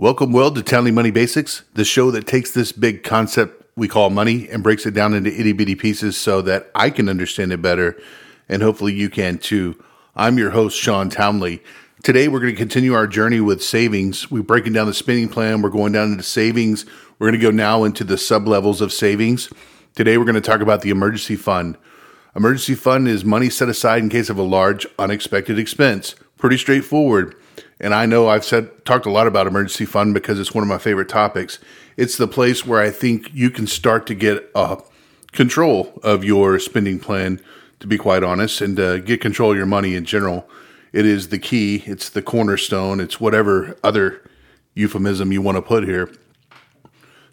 Welcome, 0.00 0.32
Will, 0.32 0.50
to 0.50 0.62
Townley 0.62 0.92
Money 0.92 1.10
Basics, 1.10 1.62
the 1.74 1.84
show 1.84 2.10
that 2.12 2.26
takes 2.26 2.52
this 2.52 2.72
big 2.72 3.02
concept 3.02 3.70
we 3.76 3.86
call 3.86 4.08
money 4.08 4.48
and 4.48 4.62
breaks 4.62 4.86
it 4.86 4.94
down 4.94 5.12
into 5.12 5.30
itty 5.30 5.52
bitty 5.52 5.74
pieces 5.74 6.16
so 6.16 6.40
that 6.40 6.70
I 6.74 6.88
can 6.88 7.06
understand 7.06 7.52
it 7.52 7.60
better 7.60 8.00
and 8.48 8.62
hopefully 8.62 8.94
you 8.94 9.10
can 9.10 9.36
too. 9.36 9.78
I'm 10.16 10.38
your 10.38 10.52
host, 10.52 10.78
Sean 10.78 11.10
Townley. 11.10 11.62
Today, 12.02 12.28
we're 12.28 12.40
going 12.40 12.54
to 12.54 12.58
continue 12.58 12.94
our 12.94 13.06
journey 13.06 13.42
with 13.42 13.62
savings. 13.62 14.30
We're 14.30 14.42
breaking 14.42 14.72
down 14.72 14.86
the 14.86 14.94
spending 14.94 15.28
plan. 15.28 15.60
We're 15.60 15.68
going 15.68 15.92
down 15.92 16.12
into 16.12 16.24
savings. 16.24 16.86
We're 17.18 17.28
going 17.28 17.38
to 17.38 17.46
go 17.46 17.50
now 17.50 17.84
into 17.84 18.02
the 18.02 18.16
sub 18.16 18.48
levels 18.48 18.80
of 18.80 18.94
savings. 18.94 19.50
Today, 19.96 20.16
we're 20.16 20.24
going 20.24 20.34
to 20.34 20.40
talk 20.40 20.62
about 20.62 20.80
the 20.80 20.88
emergency 20.88 21.36
fund. 21.36 21.76
Emergency 22.34 22.74
fund 22.74 23.06
is 23.06 23.22
money 23.22 23.50
set 23.50 23.68
aside 23.68 24.02
in 24.02 24.08
case 24.08 24.30
of 24.30 24.38
a 24.38 24.42
large 24.42 24.86
unexpected 24.98 25.58
expense. 25.58 26.14
Pretty 26.38 26.56
straightforward. 26.56 27.36
And 27.80 27.94
I 27.94 28.04
know 28.04 28.28
I've 28.28 28.44
said 28.44 28.84
talked 28.84 29.06
a 29.06 29.10
lot 29.10 29.26
about 29.26 29.46
emergency 29.46 29.86
fund 29.86 30.12
because 30.12 30.38
it's 30.38 30.54
one 30.54 30.62
of 30.62 30.68
my 30.68 30.78
favorite 30.78 31.08
topics. 31.08 31.58
It's 31.96 32.16
the 32.16 32.28
place 32.28 32.66
where 32.66 32.80
I 32.80 32.90
think 32.90 33.32
you 33.32 33.50
can 33.50 33.66
start 33.66 34.06
to 34.08 34.14
get 34.14 34.50
a 34.54 34.82
control 35.32 35.98
of 36.02 36.22
your 36.22 36.58
spending 36.58 36.98
plan, 36.98 37.40
to 37.80 37.86
be 37.86 37.96
quite 37.96 38.22
honest, 38.22 38.60
and 38.60 38.78
uh, 38.78 38.98
get 38.98 39.20
control 39.20 39.52
of 39.52 39.56
your 39.56 39.66
money 39.66 39.94
in 39.94 40.04
general. 40.04 40.48
It 40.92 41.06
is 41.06 41.28
the 41.28 41.38
key. 41.38 41.82
It's 41.86 42.10
the 42.10 42.22
cornerstone. 42.22 43.00
It's 43.00 43.20
whatever 43.20 43.76
other 43.82 44.28
euphemism 44.74 45.32
you 45.32 45.40
want 45.40 45.56
to 45.56 45.62
put 45.62 45.84
here. 45.84 46.12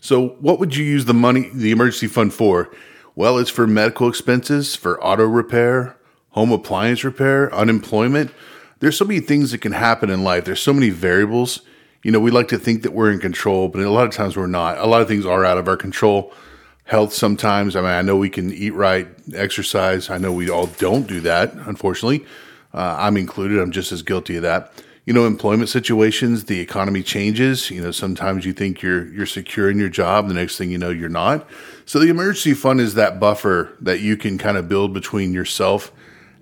So, 0.02 0.30
what 0.40 0.60
would 0.60 0.76
you 0.76 0.86
use 0.86 1.06
the 1.06 1.14
money, 1.14 1.50
the 1.54 1.72
emergency 1.72 2.08
fund 2.08 2.34
for? 2.34 2.72
Well, 3.16 3.40
it's 3.40 3.50
for 3.50 3.66
medical 3.66 4.08
expenses, 4.08 4.76
for 4.76 5.04
auto 5.04 5.26
repair, 5.26 5.98
home 6.30 6.52
appliance 6.52 7.04
repair, 7.04 7.54
unemployment 7.54 8.32
there's 8.80 8.98
so 8.98 9.06
many 9.06 9.20
things 9.20 9.52
that 9.52 9.60
can 9.60 9.72
happen 9.72 10.10
in 10.10 10.24
life. 10.24 10.46
There's 10.46 10.62
so 10.62 10.74
many 10.74 10.90
variables. 10.90 11.62
You 12.04 12.12
know, 12.12 12.20
we 12.20 12.32
like 12.32 12.48
to 12.50 12.58
think 12.58 12.84
that 12.84 12.94
we're 12.94 13.12
in 13.12 13.20
control, 13.20 13.68
but 13.68 13.82
a 13.82 13.90
lot 13.90 14.08
of 14.08 14.14
times 14.14 14.38
we're 14.38 14.48
not. 14.48 14.78
A 14.78 14.86
lot 14.86 15.02
of 15.02 15.08
things 15.08 15.26
are 15.26 15.44
out 15.44 15.58
of 15.58 15.68
our 15.68 15.78
control. 15.78 16.34
Health 16.86 17.12
sometimes. 17.12 17.76
I 17.76 17.82
mean, 17.82 17.90
I 17.90 18.02
know 18.02 18.16
we 18.16 18.30
can 18.30 18.54
eat 18.54 18.74
right, 18.74 19.08
exercise. 19.34 20.10
I 20.10 20.18
know 20.18 20.32
we 20.32 20.50
all 20.50 20.68
don't 20.68 21.06
do 21.06 21.20
that, 21.22 21.54
unfortunately. 21.54 22.26
Uh, 22.74 22.96
I'm 23.00 23.18
included. 23.18 23.60
I'm 23.60 23.72
just 23.72 23.92
as 23.92 24.04
guilty 24.04 24.38
of 24.38 24.44
that. 24.44 24.72
You 25.06 25.14
know, 25.14 25.26
employment 25.26 25.70
situations, 25.70 26.46
the 26.46 26.60
economy 26.60 27.02
changes. 27.02 27.70
You 27.72 27.82
know, 27.82 27.92
sometimes 27.92 28.46
you 28.46 28.54
think 28.54 28.82
you're 28.82 29.08
you're 29.08 29.26
secure 29.26 29.70
in 29.70 29.80
your 29.80 29.90
job, 29.90 30.28
the 30.28 30.34
next 30.34 30.58
thing 30.58 30.70
you 30.70 30.78
know, 30.78 30.90
you're 30.90 31.10
not. 31.10 31.50
So 31.86 32.00
the 32.00 32.10
emergency 32.10 32.54
fund 32.54 32.80
is 32.80 32.94
that 32.94 33.20
buffer 33.20 33.74
that 33.82 34.02
you 34.02 34.16
can 34.16 34.38
kind 34.38 34.58
of 34.58 34.70
build 34.70 34.94
between 34.94 35.34
yourself 35.34 35.92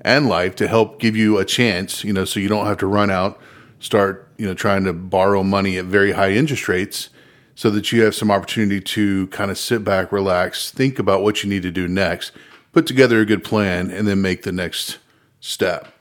and 0.05 0.29
life 0.29 0.55
to 0.55 0.67
help 0.67 0.99
give 0.99 1.15
you 1.15 1.39
a 1.39 1.43
chance, 1.43 2.03
you 2.03 2.13
know, 2.13 2.25
so 2.25 2.39
you 2.39 2.47
don't 2.47 2.67
have 2.67 2.77
to 2.77 2.85
run 2.85 3.09
out, 3.09 3.41
start, 3.79 4.29
you 4.37 4.45
know, 4.45 4.53
trying 4.53 4.83
to 4.83 4.93
borrow 4.93 5.41
money 5.41 5.77
at 5.77 5.85
very 5.85 6.11
high 6.11 6.31
interest 6.31 6.67
rates 6.69 7.09
so 7.55 7.71
that 7.71 7.91
you 7.91 8.03
have 8.03 8.13
some 8.13 8.29
opportunity 8.29 8.79
to 8.79 9.25
kind 9.27 9.49
of 9.49 9.57
sit 9.57 9.83
back, 9.83 10.11
relax, 10.11 10.69
think 10.69 10.99
about 10.99 11.23
what 11.23 11.43
you 11.43 11.49
need 11.49 11.63
to 11.63 11.71
do 11.71 11.87
next, 11.87 12.33
put 12.71 12.85
together 12.85 13.19
a 13.19 13.25
good 13.25 13.43
plan, 13.43 13.89
and 13.89 14.07
then 14.07 14.21
make 14.21 14.43
the 14.43 14.51
next 14.51 14.99
step. 15.39 15.91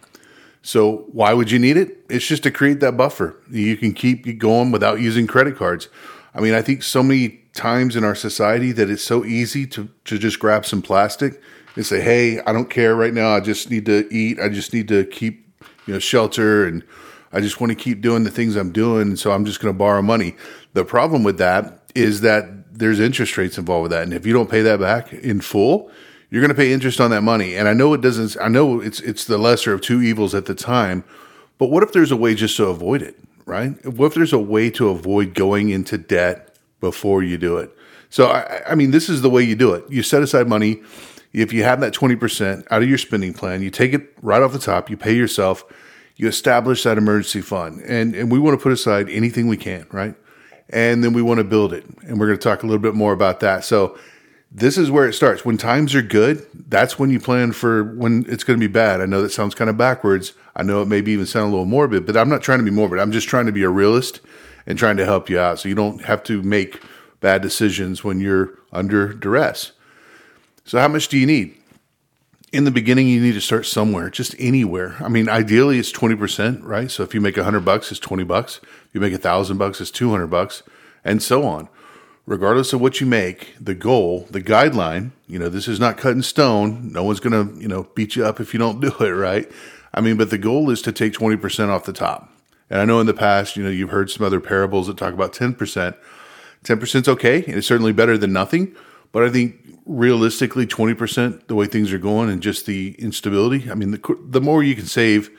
So, 0.61 1.07
why 1.13 1.33
would 1.33 1.51
you 1.51 1.59
need 1.59 1.77
it? 1.79 2.05
It's 2.11 2.27
just 2.27 2.43
to 2.43 2.51
create 2.51 2.81
that 2.81 2.97
buffer. 2.97 3.37
You 3.51 3.77
can 3.77 3.95
keep 3.95 4.39
going 4.39 4.71
without 4.71 5.01
using 5.01 5.27
credit 5.27 5.57
cards. 5.57 5.89
I 6.35 6.41
mean, 6.41 6.55
I 6.55 6.63
think 6.63 6.83
so 6.83 7.03
many 7.03 7.41
times 7.55 7.97
in 7.97 8.05
our 8.05 8.15
society 8.15 8.73
that 8.73 8.91
it's 8.91 9.03
so 9.03 9.25
easy 9.25 9.67
to, 9.69 9.89
to 10.07 10.19
just 10.19 10.39
grab 10.39 10.67
some 10.67 10.83
plastic 10.83 11.41
and 11.77 11.87
say, 11.87 12.01
"Hey, 12.01 12.41
I 12.41 12.53
don't 12.53 12.71
care 12.71 12.95
right 12.95 13.13
now. 13.13 13.35
I 13.35 13.41
just 13.41 13.71
need 13.71 13.87
to 13.87 14.07
eat. 14.13 14.39
I 14.41 14.49
just 14.49 14.73
need 14.73 14.89
to 14.89 15.05
keep, 15.05 15.47
you 15.87 15.95
know, 15.95 15.99
shelter, 15.99 16.67
and 16.67 16.83
I 17.33 17.41
just 17.41 17.61
want 17.61 17.71
to 17.71 17.77
keep 17.77 18.01
doing 18.01 18.25
the 18.25 18.31
things 18.31 18.57
I'm 18.57 18.73
doing. 18.73 19.17
So 19.17 19.33
I'm 19.33 19.45
just 19.45 19.61
going 19.61 19.73
to 19.73 19.79
borrow 19.79 20.03
money." 20.03 20.37
The 20.75 20.85
problem 20.85 21.23
with 21.23 21.39
that 21.39 21.83
is 21.95 22.21
that 22.23 22.79
there's 22.79 22.99
interest 22.99 23.37
rates 23.37 23.59
involved 23.59 23.85
with 23.85 23.93
that, 23.93 24.03
and 24.03 24.13
if 24.13 24.27
you 24.27 24.33
don't 24.33 24.51
pay 24.51 24.63
that 24.63 24.81
back 24.81 25.13
in 25.13 25.41
full, 25.41 25.91
you're 26.31 26.41
going 26.41 26.49
to 26.49 26.55
pay 26.57 26.73
interest 26.73 27.01
on 27.01 27.11
that 27.13 27.23
money. 27.23 27.55
And 27.55 27.69
I 27.69 27.75
know 27.75 27.95
it 27.95 28.01
doesn't. 28.01 28.37
I 28.41 28.49
know 28.49 28.81
it's 28.81 29.01
it's 29.01 29.25
the 29.25 29.39
lesser 29.39 29.73
of 29.73 29.81
two 29.81 30.03
evils 30.03 30.35
at 30.35 30.47
the 30.47 30.55
time, 30.55 31.05
but 31.59 31.71
what 31.71 31.83
if 31.83 31.93
there's 31.93 32.11
a 32.11 32.17
way 32.17 32.35
just 32.35 32.57
to 32.57 32.67
avoid 32.67 33.03
it? 33.03 33.17
Right? 33.47 33.85
What 33.87 34.07
if 34.07 34.15
there's 34.15 34.33
a 34.33 34.39
way 34.39 34.71
to 34.71 34.89
avoid 34.89 35.35
going 35.35 35.69
into 35.69 35.99
debt 35.99 36.57
before 36.81 37.23
you 37.23 37.39
do 37.39 37.59
it? 37.59 37.71
So 38.11 38.29
I, 38.29 38.63
I 38.71 38.75
mean, 38.75 38.91
this 38.91 39.09
is 39.09 39.23
the 39.23 39.31
way 39.31 39.43
you 39.43 39.55
do 39.55 39.75
it. 39.75 39.85
You 39.89 40.03
set 40.03 40.23
aside 40.23 40.49
money 40.49 40.83
if 41.35 41.53
you 41.53 41.65
have 41.65 41.81
that 41.81 41.93
20% 41.93 42.67
out 42.71 42.83
of 42.83 42.89
your 42.89 42.97
spending 42.97 43.35
plan, 43.35 43.61
you 43.61 43.71
take 43.71 43.93
it 43.93 44.15
right 44.23 44.41
off 44.41 44.53
the 44.53 44.59
top, 44.59 44.89
you 44.89 44.97
pay 44.97 45.15
yourself, 45.15 45.65
you 46.17 46.29
establish 46.29 46.85
that 46.85 46.97
emergency 46.97 47.41
fund. 47.41 47.83
And, 47.83 48.15
and 48.15 48.31
we 48.31 48.39
want 48.39 48.59
to 48.59 48.63
put 48.63 48.73
aside 48.73 49.11
anything 49.11 49.49
we 49.49 49.57
can, 49.57 49.87
right? 49.91 50.15
And 50.71 51.03
then 51.03 51.13
we 51.13 51.23
want 51.23 51.39
to 51.39 51.45
build 51.45 51.73
it. 51.73 51.85
And 52.07 52.21
we're 52.21 52.27
going 52.27 52.39
to 52.39 52.43
talk 52.43 52.63
a 52.63 52.67
little 52.67 52.81
bit 52.81 52.95
more 52.95 53.13
about 53.13 53.41
that. 53.41 53.65
So, 53.65 53.99
this 54.57 54.79
is 54.79 54.89
where 54.89 55.09
it 55.09 55.15
starts. 55.15 55.45
When 55.45 55.59
times 55.59 55.97
are 55.97 56.03
good, 56.03 56.47
that's 56.69 56.97
when 56.97 57.11
you 57.11 57.19
plan 57.19 57.51
for 57.51 57.83
when 57.83 58.25
it's 58.29 58.45
going 58.45 58.57
to 58.57 58.65
be 58.65 58.73
bad. 58.73 59.01
I 59.01 59.07
know 59.07 59.21
that 59.21 59.33
sounds 59.33 59.53
kind 59.53 59.69
of 59.69 59.77
backwards. 59.77 60.33
I 60.55 60.63
know 60.63 60.81
it 60.81 60.87
maybe 60.87 61.11
even 61.11 61.27
sound 61.27 61.49
a 61.49 61.51
little 61.51 61.65
morbid, 61.65 62.07
but 62.07 62.17
I'm 62.17 62.29
not 62.29 62.41
trying 62.41 62.61
to 62.61 62.65
be 62.65 62.71
morbid. 62.71 63.01
I'm 63.01 63.11
just 63.11 63.27
trying 63.27 63.47
to 63.47 63.53
be 63.53 63.65
a 63.65 63.69
realist 63.69 64.21
and 64.65 64.79
trying 64.79 64.97
to 64.99 65.05
help 65.05 65.29
you 65.29 65.41
out 65.41 65.59
so 65.59 65.69
you 65.69 65.75
don't 65.75 66.05
have 66.05 66.23
to 66.25 66.41
make 66.41 66.81
bad 67.21 67.43
decisions 67.43 68.05
when 68.05 68.21
you're 68.21 68.57
under 68.73 69.13
duress. 69.13 69.73
So, 70.67 70.79
how 70.79 70.89
much 70.89 71.09
do 71.09 71.19
you 71.19 71.27
need? 71.27 71.57
In 72.51 72.65
the 72.65 72.71
beginning, 72.71 73.07
you 73.09 73.21
need 73.21 73.35
to 73.35 73.41
start 73.41 73.67
somewhere, 73.67 74.09
just 74.09 74.35
anywhere. 74.39 74.97
I 75.01 75.09
mean, 75.09 75.29
ideally, 75.29 75.79
it's 75.79 75.93
twenty 75.93 76.17
percent, 76.17 76.65
right? 76.65 76.91
So, 76.91 77.03
if 77.03 77.15
you 77.15 77.21
make 77.21 77.37
a 77.37 77.45
hundred 77.45 77.67
bucks, 77.67 77.91
it's 77.91 78.01
twenty 78.01 78.25
bucks. 78.25 78.61
If 78.63 78.95
you 78.95 79.01
make 79.01 79.13
a 79.13 79.19
thousand 79.19 79.59
bucks, 79.59 79.81
it's 79.83 79.91
two 79.91 80.11
hundred 80.11 80.29
bucks, 80.29 80.63
and 81.05 81.23
so 81.23 81.45
on. 81.45 81.69
Regardless 82.27 82.73
of 82.73 82.81
what 82.81 82.99
you 82.99 83.07
make, 83.07 83.55
the 83.61 83.75
goal, 83.75 84.27
the 84.31 84.41
guideline, 84.41 85.11
you 85.27 85.39
know, 85.39 85.51
this 85.51 85.69
is 85.69 85.79
not 85.79 85.99
cut 85.99 86.13
in 86.13 86.23
stone. 86.23 86.91
No 86.91 87.05
one's 87.05 87.21
going 87.21 87.33
to, 87.33 87.61
you 87.61 87.69
know, 87.69 87.87
beat 87.95 88.17
you 88.17 88.25
up 88.25 88.41
if 88.41 88.55
you 88.55 88.59
don't 88.59 88.81
do 88.81 88.89
it, 89.01 89.11
right? 89.11 89.51
I 89.93 90.01
mean, 90.01 90.17
but 90.17 90.31
the 90.31 90.39
goal 90.39 90.71
is 90.71 90.81
to 90.83 90.93
take 90.93 91.13
20% 91.13 91.69
off 91.69 91.85
the 91.85 91.93
top. 91.93 92.31
And 92.71 92.81
I 92.81 92.87
know 92.87 92.99
in 92.99 93.07
the 93.07 93.13
past, 93.13 93.57
you 93.57 93.63
know, 93.63 93.69
you've 93.69 93.91
heard 93.91 94.11
some 94.11 94.25
other 94.25 94.41
parables 94.41 94.87
that 94.87 94.97
talk 94.97 95.13
about 95.13 95.35
10%. 95.35 95.95
10% 96.65 96.95
is 96.95 97.09
okay, 97.09 97.45
and 97.45 97.57
it's 97.57 97.67
certainly 97.67 97.93
better 97.93 98.17
than 98.17 98.33
nothing. 98.33 98.75
But 99.15 99.23
I 99.23 99.31
think 99.31 99.55
realistically, 99.87 100.67
20%, 100.67 101.47
the 101.47 101.55
way 101.55 101.67
things 101.67 101.93
are 101.93 101.99
going 101.99 102.29
and 102.29 102.43
just 102.43 102.67
the 102.67 102.97
instability, 102.99 103.71
I 103.71 103.75
mean, 103.75 103.93
the, 103.93 104.19
the 104.29 104.41
more 104.41 104.65
you 104.65 104.75
can 104.75 104.87
save, 104.87 105.31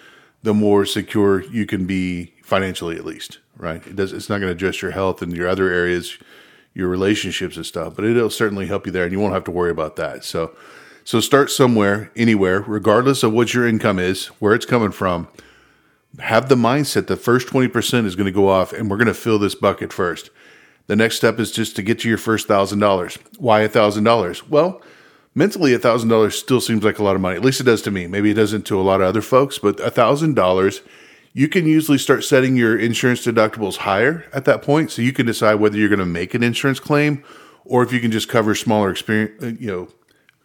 the 0.44 0.54
more 0.54 0.86
secure 0.86 1.44
you 1.44 1.66
can 1.66 1.86
be 1.86 2.34
financially, 2.42 2.96
at 2.96 3.04
least, 3.04 3.40
right? 3.58 3.86
It 3.86 3.98
does, 3.98 4.14
it's 4.14 4.30
not 4.30 4.38
going 4.38 4.48
to 4.48 4.54
address 4.56 4.82
your 4.82 4.92
health 4.92 5.22
and 5.22 5.36
your 5.36 5.50
other 5.50 5.70
areas, 5.70 6.18
your 6.74 6.88
relationships 6.88 7.58
and 7.58 7.66
stuff, 7.66 7.98
but 7.98 8.06
it'll 8.06 8.30
certainly 8.30 8.68
help 8.68 8.86
you 8.86 8.94
there 8.94 9.04
and 9.04 9.12
you 9.12 9.20
won't 9.20 9.34
have 9.34 9.44
to 9.44 9.52
worry 9.52 9.72
about 9.72 9.98
that. 9.98 10.24
So, 10.24 10.56
so 11.04 11.20
start 11.20 11.52
somewhere, 11.52 12.12
anywhere, 12.16 12.62
regardless 12.62 13.24
of 13.24 13.34
what 13.34 13.54
your 13.54 13.68
income 13.68 14.00
is, 14.00 14.28
where 14.40 14.54
it's 14.54 14.66
coming 14.66 14.92
from. 14.92 15.28
Have 16.20 16.48
the 16.48 16.56
mindset 16.56 17.08
the 17.08 17.18
first 17.18 17.50
20% 17.50 18.06
is 18.06 18.16
going 18.16 18.26
to 18.26 18.32
go 18.32 18.48
off 18.48 18.72
and 18.72 18.90
we're 18.90 18.96
going 18.96 19.08
to 19.08 19.14
fill 19.14 19.38
this 19.38 19.54
bucket 19.54 19.92
first. 19.92 20.30
The 20.88 20.96
next 20.96 21.18
step 21.18 21.40
is 21.40 21.52
just 21.52 21.76
to 21.76 21.82
get 21.82 22.00
to 22.00 22.10
your 22.10 22.18
first 22.18 22.48
thousand 22.48 22.80
dollars. 22.80 23.18
Why 23.38 23.62
a 23.62 23.70
thousand 23.70 24.04
dollars? 24.04 24.48
Well, 24.48 24.82
mentally, 25.34 25.74
a 25.74 25.80
thousand 25.80 26.10
dollars 26.10 26.38
still 26.38 26.62
seems 26.62 26.84
like 26.84 27.00
a 27.00 27.04
lot 27.04 27.16
of 27.16 27.22
money. 27.22 27.36
At 27.36 27.46
least 27.46 27.60
it 27.60 27.66
does 27.66 27.82
to 27.84 27.92
me. 27.92 28.08
Maybe 28.08 28.32
it 28.32 28.36
doesn't 28.36 28.66
to 28.68 28.80
a 28.80 28.84
lot 28.84 29.02
of 29.02 29.08
other 29.08 29.22
folks, 29.22 29.58
but 29.58 29.80
a 29.80 29.90
thousand 29.90 30.36
dollars, 30.36 30.82
you 31.34 31.50
can 31.50 31.66
usually 31.66 31.98
start 31.98 32.24
setting 32.24 32.56
your 32.56 32.78
insurance 32.78 33.26
deductibles 33.26 33.78
higher 33.78 34.26
at 34.32 34.46
that 34.46 34.62
point. 34.62 34.92
So 34.92 35.02
you 35.02 35.12
can 35.12 35.26
decide 35.26 35.56
whether 35.56 35.78
you're 35.78 35.90
going 35.90 36.00
to 36.00 36.06
make 36.06 36.34
an 36.34 36.44
insurance 36.44 36.80
claim 36.80 37.24
or 37.66 37.84
if 37.84 37.92
you 37.92 38.00
can 38.00 38.12
just 38.12 38.30
cover 38.30 38.56
smaller 38.56 38.92
experience, 38.92 39.44
uh, 39.44 39.48
you 39.60 39.68
know, 39.68 39.88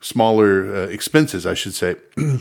smaller 0.00 0.74
uh, 0.74 0.86
expenses, 0.86 1.46
I 1.46 1.54
should 1.54 1.74
say. 1.74 1.96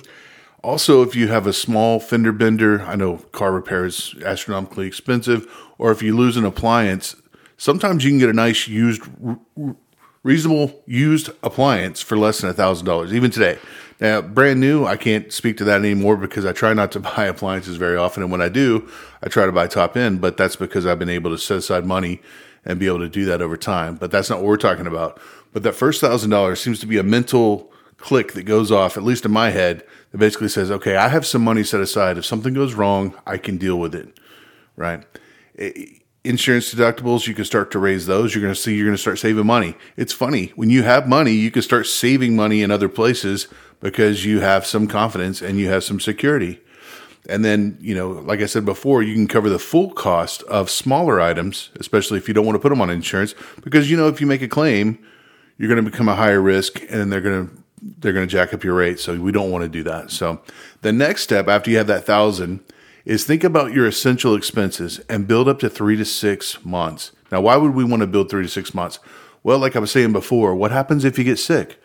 also, 0.64 1.02
if 1.04 1.16
you 1.16 1.28
have 1.28 1.46
a 1.46 1.54
small 1.54 2.00
fender 2.00 2.32
bender, 2.32 2.82
I 2.82 2.96
know 2.96 3.18
car 3.34 3.52
repair 3.52 3.86
is 3.86 4.16
astronomically 4.26 4.88
expensive, 4.88 5.46
or 5.78 5.92
if 5.92 6.02
you 6.02 6.16
lose 6.16 6.38
an 6.38 6.46
appliance, 6.46 7.16
sometimes 7.60 8.04
you 8.04 8.10
can 8.10 8.18
get 8.18 8.30
a 8.30 8.34
nice 8.34 8.68
used, 8.68 9.04
reasonable 10.24 10.82
used 10.88 11.30
appliance 11.44 12.02
for 12.02 12.18
less 12.18 12.40
than 12.42 12.50
a 12.50 12.54
thousand 12.54 12.88
dollars, 12.88 13.14
even 13.14 13.30
today. 13.30 13.60
Now, 14.00 14.22
brand 14.22 14.62
new, 14.62 14.86
I 14.86 14.96
can't 14.96 15.32
speak 15.32 15.58
to 15.58 15.66
that 15.66 15.82
anymore 15.82 16.16
because 16.16 16.46
I 16.46 16.54
try 16.54 16.74
not 16.74 16.92
to 16.94 17.00
buy 17.16 17.26
appliances 17.26 17.76
very 17.78 17.98
often. 17.98 18.24
And 18.24 18.32
when 18.32 18.42
I 18.42 18.50
do, 18.50 18.90
I 19.22 19.28
try 19.28 19.46
to 19.46 19.52
buy 19.52 19.68
top 19.68 19.96
end, 19.96 20.22
but 20.22 20.38
that's 20.38 20.56
because 20.56 20.88
I've 20.88 20.98
been 20.98 21.10
able 21.10 21.30
to 21.32 21.38
set 21.38 21.58
aside 21.58 21.86
money 21.86 22.22
and 22.66 22.80
be 22.80 22.88
able 22.88 23.00
to 23.00 23.10
do 23.10 23.26
that 23.26 23.42
over 23.42 23.58
time. 23.58 23.96
But 23.96 24.10
that's 24.10 24.30
not 24.30 24.40
what 24.40 24.48
we're 24.48 24.58
talking 24.58 24.88
about. 24.88 25.22
But 25.54 25.64
that 25.64 25.74
first 25.74 26.02
thousand 26.02 26.32
dollars 26.32 26.60
seems 26.62 26.80
to 26.80 26.88
be 26.88 26.98
a 26.98 27.04
mental 27.04 27.72
click 27.98 28.32
that 28.34 28.44
goes 28.44 28.72
off, 28.72 28.96
at 28.96 29.04
least 29.04 29.26
in 29.26 29.32
my 29.32 29.50
head, 29.50 29.84
that 30.12 30.18
basically 30.18 30.48
says, 30.48 30.72
okay, 30.72 30.96
I 30.96 31.10
have 31.10 31.26
some 31.26 31.44
money 31.44 31.64
set 31.64 31.82
aside. 31.82 32.18
If 32.18 32.26
something 32.26 32.54
goes 32.54 32.74
wrong, 32.74 33.14
I 33.28 33.38
can 33.38 33.58
deal 33.58 33.78
with 33.78 33.94
it. 33.94 34.18
Right 34.78 35.04
insurance 36.24 36.74
deductibles, 36.74 37.28
you 37.28 37.34
can 37.34 37.46
start 37.46 37.72
to 37.72 37.80
raise 37.80 38.06
those. 38.06 38.34
You're 38.34 38.42
going 38.42 38.54
to 38.54 38.60
see 38.60 38.76
you're 38.76 38.86
going 38.86 38.96
to 38.96 39.02
start 39.02 39.20
saving 39.20 39.46
money. 39.46 39.76
It's 39.96 40.14
funny 40.14 40.48
when 40.56 40.70
you 40.70 40.84
have 40.84 41.08
money, 41.08 41.32
you 41.32 41.52
can 41.52 41.62
start 41.62 41.88
saving 41.88 42.36
money 42.36 42.62
in 42.62 42.72
other 42.72 42.90
places 42.90 43.48
because 43.80 44.26
you 44.26 44.42
have 44.42 44.66
some 44.66 44.88
confidence 44.88 45.42
and 45.42 45.58
you 45.58 45.70
have 45.70 45.84
some 45.84 46.00
security. 46.00 46.60
And 47.30 47.46
then, 47.46 47.78
you 47.80 47.94
know, 47.94 48.10
like 48.10 48.42
I 48.42 48.48
said 48.48 48.66
before, 48.66 49.04
you 49.04 49.14
can 49.14 49.28
cover 49.28 49.50
the 49.50 49.60
full 49.60 49.92
cost 49.92 50.42
of 50.44 50.70
smaller 50.70 51.22
items, 51.22 51.70
especially 51.80 52.18
if 52.18 52.28
you 52.28 52.34
don't 52.34 52.46
want 52.46 52.56
to 52.56 52.60
put 52.60 52.70
them 52.70 52.82
on 52.82 52.90
insurance, 52.90 53.36
because 53.62 53.90
you 53.90 53.98
know 53.98 54.08
if 54.08 54.20
you 54.20 54.28
make 54.28 54.42
a 54.42 54.48
claim, 54.48 54.98
you're 55.58 55.70
going 55.70 55.84
to 55.84 55.90
become 55.90 56.10
a 56.10 56.16
higher 56.16 56.42
risk, 56.42 56.82
and 56.90 57.12
they're 57.12 57.22
going 57.22 57.48
to 57.48 57.64
they're 58.00 58.14
going 58.14 58.28
to 58.28 58.32
jack 58.32 58.54
up 58.54 58.64
your 58.64 58.76
rate. 58.76 59.00
So 59.00 59.18
we 59.20 59.32
don't 59.32 59.52
want 59.52 59.64
to 59.64 59.70
do 59.70 59.84
that. 59.84 60.12
So 60.12 60.42
the 60.82 60.92
next 60.92 61.22
step 61.24 61.48
after 61.48 61.70
you 61.70 61.78
have 61.78 61.88
that 61.88 62.06
thousand 62.06 62.62
is 63.10 63.24
think 63.24 63.44
about 63.44 63.74
your 63.74 63.88
essential 63.88 64.36
expenses 64.36 65.00
and 65.10 65.28
build 65.28 65.48
up 65.48 65.58
to 65.58 65.68
three 65.68 65.96
to 65.96 66.06
six 66.06 66.64
months. 66.64 67.12
Now, 67.32 67.42
why 67.42 67.58
would 67.58 67.74
we 67.74 67.84
want 67.84 68.02
to 68.02 68.08
build 68.08 68.30
three 68.30 68.44
to 68.44 68.50
six 68.50 68.72
months? 68.72 69.00
Well, 69.42 69.58
like 69.58 69.76
I 69.76 69.80
was 69.80 69.90
saying 69.90 70.14
before, 70.14 70.54
what 70.54 70.70
happens 70.70 71.04
if 71.04 71.18
you 71.18 71.24
get 71.24 71.40
sick? 71.40 71.82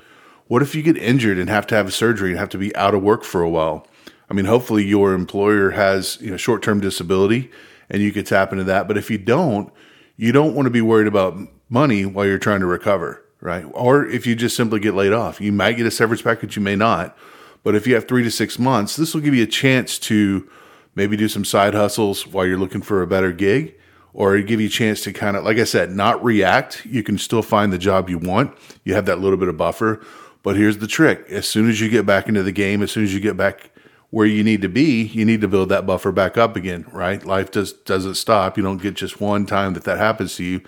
What 0.49 0.61
if 0.61 0.75
you 0.75 0.83
get 0.83 0.99
injured 0.99 1.39
and 1.39 1.49
have 1.49 1.67
to 1.69 1.77
have 1.77 1.95
surgery 1.95 2.33
and 2.33 2.39
have 2.39 2.51
to 2.51 2.59
be 2.59 2.77
out 2.77 2.95
of 2.95 3.03
work 3.03 3.25
for 3.25 3.41
a 3.41 3.49
while? 3.49 3.87
I 4.29 4.35
mean, 4.35 4.45
hopefully 4.45 4.85
your 4.85 5.15
employer 5.15 5.71
has 5.71 6.19
you 6.21 6.31
know 6.31 6.37
short 6.37 6.63
term 6.63 6.79
disability 6.81 7.51
and 7.89 8.03
you 8.03 8.13
could 8.13 8.27
tap 8.27 8.53
into 8.53 8.65
that. 8.65 8.87
But 8.87 8.99
if 8.99 9.11
you 9.11 9.17
don't, 9.17 9.73
you 10.19 10.31
don't 10.31 10.55
want 10.55 10.67
to 10.67 10.71
be 10.71 10.83
worried 10.83 11.07
about 11.07 11.39
money 11.71 12.05
while 12.05 12.27
you're 12.27 12.39
trying 12.39 12.61
to 12.61 12.67
recover, 12.67 13.25
right? 13.41 13.65
Or 13.73 14.05
if 14.05 14.27
you 14.27 14.35
just 14.35 14.57
simply 14.57 14.79
get 14.79 14.93
laid 14.93 15.15
off, 15.15 15.41
you 15.41 15.53
might 15.53 15.79
get 15.79 15.87
a 15.87 15.91
severance 15.91 16.21
package, 16.21 16.55
you 16.57 16.61
may 16.61 16.77
not. 16.77 17.17
But 17.63 17.75
if 17.75 17.87
you 17.87 17.95
have 17.95 18.07
three 18.07 18.25
to 18.25 18.31
six 18.31 18.59
months, 18.59 18.97
this 18.97 19.15
will 19.15 19.23
give 19.23 19.35
you 19.35 19.45
a 19.45 19.47
chance 19.47 19.99
to 20.01 20.47
maybe 20.95 21.17
do 21.17 21.29
some 21.29 21.45
side 21.45 21.75
hustles 21.75 22.27
while 22.27 22.47
you're 22.47 22.59
looking 22.59 22.83
for 22.83 23.03
a 23.03 23.07
better 23.07 23.33
gig 23.33 23.75
or 24.13 24.41
give 24.41 24.61
you 24.61 24.69
a 24.69 24.71
chance 24.71 25.03
to 25.03 25.13
kind 25.13 25.37
of, 25.37 25.45
like 25.45 25.59
I 25.59 25.65
said, 25.65 25.91
not 25.91 26.23
react. 26.23 26.87
You 26.87 27.03
can 27.03 27.19
still 27.19 27.43
find 27.43 27.73
the 27.73 27.79
job 27.79 28.09
you 28.09 28.19
want. 28.19 28.57
You 28.85 28.95
have 28.95 29.07
that 29.07 29.19
little 29.19 29.37
bit 29.37 29.49
of 29.49 29.57
buffer. 29.57 30.05
But 30.43 30.57
here's 30.57 30.79
the 30.79 30.87
trick 30.87 31.25
as 31.31 31.49
soon 31.49 31.69
as 31.69 31.81
you 31.81 31.89
get 31.89 32.07
back 32.07 32.29
into 32.29 32.43
the 32.43 32.53
game, 32.53 32.83
as 32.83 32.93
soon 32.93 33.05
as 33.05 33.15
you 33.15 33.21
get 33.21 33.37
back 33.37 33.71
where 34.11 34.27
you 34.27 34.45
need 34.45 34.63
to 34.63 34.69
be, 34.69 35.03
you 35.03 35.25
need 35.25 35.41
to 35.41 35.49
build 35.49 35.71
that 35.71 35.87
buffer 35.87 36.13
back 36.13 36.39
up 36.39 36.55
again, 36.55 36.87
right? 36.93 37.25
Life 37.25 37.51
does, 37.51 37.73
doesn't 37.73 38.15
stop. 38.15 38.57
You 38.57 38.63
don't 38.63 38.81
get 38.81 38.95
just 38.95 39.21
one 39.21 39.45
time 39.45 39.75
that 39.75 39.83
that 39.85 39.99
happens 39.99 40.37
to 40.37 40.45
you. 40.45 40.61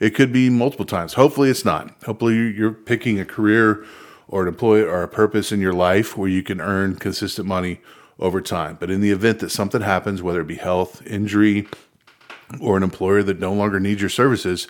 It 0.00 0.14
could 0.14 0.32
be 0.32 0.48
multiple 0.48 0.86
times. 0.86 1.12
Hopefully, 1.12 1.50
it's 1.50 1.66
not. 1.66 1.94
Hopefully, 2.04 2.34
you're 2.34 2.72
picking 2.72 3.20
a 3.20 3.26
career 3.26 3.84
or 4.26 4.42
an 4.42 4.48
employee 4.48 4.82
or 4.82 5.02
a 5.02 5.08
purpose 5.08 5.52
in 5.52 5.60
your 5.60 5.74
life 5.74 6.16
where 6.16 6.30
you 6.30 6.42
can 6.42 6.60
earn 6.60 6.96
consistent 6.96 7.46
money 7.46 7.80
over 8.18 8.40
time. 8.40 8.76
But 8.78 8.90
in 8.90 9.00
the 9.00 9.10
event 9.10 9.40
that 9.40 9.50
something 9.50 9.80
happens, 9.80 10.22
whether 10.22 10.40
it 10.40 10.46
be 10.46 10.56
health, 10.56 11.04
injury, 11.06 11.66
or 12.60 12.76
an 12.76 12.82
employer 12.82 13.22
that 13.22 13.40
no 13.40 13.52
longer 13.52 13.80
needs 13.80 14.00
your 14.00 14.10
services, 14.10 14.68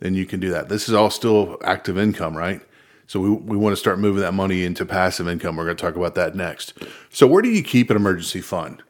then 0.00 0.14
you 0.14 0.26
can 0.26 0.40
do 0.40 0.50
that. 0.50 0.68
This 0.68 0.88
is 0.88 0.94
all 0.94 1.10
still 1.10 1.58
active 1.64 1.98
income, 1.98 2.36
right? 2.36 2.60
So 3.06 3.20
we, 3.20 3.30
we 3.30 3.56
want 3.56 3.72
to 3.72 3.76
start 3.76 3.98
moving 3.98 4.22
that 4.22 4.34
money 4.34 4.64
into 4.64 4.84
passive 4.84 5.28
income. 5.28 5.56
We're 5.56 5.64
going 5.64 5.76
to 5.76 5.82
talk 5.82 5.96
about 5.96 6.14
that 6.16 6.34
next. 6.34 6.74
So 7.10 7.26
where 7.26 7.42
do 7.42 7.48
you 7.48 7.62
keep 7.62 7.90
an 7.90 7.96
emergency 7.96 8.40
fund? 8.40 8.82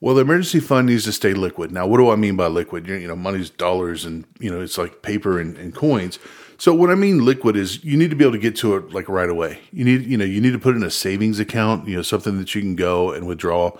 Well, 0.00 0.14
the 0.14 0.22
emergency 0.22 0.60
fund 0.60 0.88
needs 0.88 1.04
to 1.04 1.12
stay 1.12 1.34
liquid. 1.34 1.70
Now, 1.70 1.86
what 1.86 1.98
do 1.98 2.10
I 2.10 2.16
mean 2.16 2.36
by 2.36 2.48
liquid? 2.48 2.86
You 2.86 3.06
know, 3.08 3.16
money's 3.16 3.48
dollars 3.48 4.04
and, 4.04 4.24
you 4.38 4.50
know, 4.50 4.60
it's 4.60 4.76
like 4.76 5.02
paper 5.02 5.40
and, 5.40 5.56
and 5.56 5.74
coins. 5.74 6.18
So 6.58 6.74
what 6.74 6.90
I 6.90 6.94
mean 6.94 7.24
liquid 7.24 7.56
is 7.56 7.82
you 7.84 7.96
need 7.96 8.10
to 8.10 8.16
be 8.16 8.24
able 8.24 8.32
to 8.32 8.38
get 8.38 8.56
to 8.56 8.76
it 8.76 8.92
like 8.92 9.08
right 9.08 9.28
away. 9.28 9.60
You 9.72 9.84
need, 9.84 10.06
you 10.06 10.16
know, 10.16 10.24
you 10.24 10.40
need 10.40 10.52
to 10.52 10.58
put 10.58 10.76
in 10.76 10.82
a 10.82 10.90
savings 10.90 11.40
account, 11.40 11.88
you 11.88 11.96
know, 11.96 12.02
something 12.02 12.38
that 12.38 12.54
you 12.54 12.60
can 12.60 12.76
go 12.76 13.12
and 13.12 13.26
withdraw. 13.26 13.72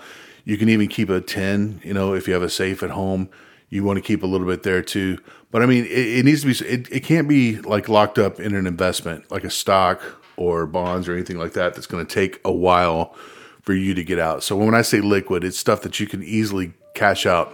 You 0.43 0.57
can 0.57 0.69
even 0.69 0.87
keep 0.87 1.09
a 1.09 1.21
10, 1.21 1.81
you 1.83 1.93
know, 1.93 2.13
if 2.13 2.27
you 2.27 2.33
have 2.33 2.43
a 2.43 2.49
safe 2.49 2.83
at 2.83 2.91
home 2.91 3.29
you 3.69 3.83
want 3.83 3.97
to 3.97 4.01
keep 4.01 4.23
a 4.23 4.25
little 4.25 4.47
bit 4.47 4.63
there 4.63 4.81
too. 4.81 5.19
But 5.51 5.61
I 5.61 5.65
mean, 5.65 5.85
it, 5.85 6.19
it 6.19 6.25
needs 6.25 6.41
to 6.41 6.47
be, 6.47 6.67
it, 6.67 6.91
it 6.91 6.99
can't 7.01 7.27
be 7.27 7.57
like 7.57 7.89
locked 7.89 8.17
up 8.17 8.39
in 8.39 8.55
an 8.55 8.67
investment 8.67 9.29
like 9.31 9.43
a 9.43 9.49
stock 9.49 10.01
or 10.37 10.65
bonds 10.65 11.07
or 11.07 11.13
anything 11.13 11.37
like 11.37 11.53
that 11.53 11.73
that's 11.73 11.87
going 11.87 12.05
to 12.05 12.13
take 12.13 12.39
a 12.45 12.51
while 12.51 13.15
for 13.61 13.73
you 13.73 13.93
to 13.93 14.03
get 14.03 14.19
out. 14.19 14.43
So 14.43 14.55
when 14.55 14.75
I 14.75 14.81
say 14.81 15.01
liquid, 15.01 15.43
it's 15.43 15.57
stuff 15.57 15.81
that 15.81 15.99
you 15.99 16.07
can 16.07 16.23
easily 16.23 16.73
cash 16.93 17.25
out 17.25 17.53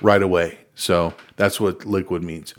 right 0.00 0.22
away. 0.22 0.58
So 0.74 1.14
that's 1.36 1.60
what 1.60 1.84
liquid 1.84 2.22
means. 2.22 2.54